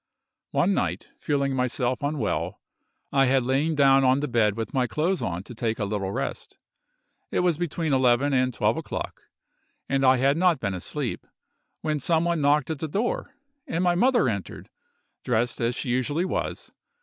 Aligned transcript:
One 0.49 0.73
night, 0.73 1.09
feeling 1.19 1.55
myself 1.55 2.01
unwell, 2.01 2.59
I 3.11 3.25
had 3.25 3.43
lain 3.43 3.75
down 3.75 4.03
on 4.03 4.19
the 4.19 4.27
bed 4.27 4.57
with 4.57 4.73
my 4.73 4.87
clothes 4.87 5.21
on 5.21 5.43
to 5.43 5.53
take 5.53 5.77
a 5.77 5.85
little 5.85 6.11
rest. 6.11 6.57
It 7.29 7.41
was 7.41 7.59
between 7.59 7.93
11 7.93 8.33
and 8.33 8.51
12 8.51 8.77
o'clock, 8.77 9.21
and 9.87 10.03
I 10.03 10.17
had 10.17 10.37
not 10.37 10.59
been 10.59 10.73
asleep, 10.73 11.27
when 11.81 11.99
some 11.99 12.25
one 12.25 12.41
knocked 12.41 12.71
at 12.71 12.79
the 12.79 12.87
door, 12.87 13.35
and 13.67 13.83
my 13.83 13.93
mother 13.93 14.27
entered, 14.27 14.71
dressed 15.23 15.61
as 15.61 15.75
she 15.75 15.89
usually 15.89 16.25
was. 16.25 16.71